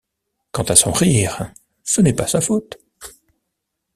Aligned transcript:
Quant 0.51 0.63
à 0.63 0.75
son 0.75 0.91
rire, 0.91 1.51
ce 1.83 2.01
n’est 2.01 2.15
pas 2.15 2.25
sa 2.25 2.41
faute. 2.41 2.79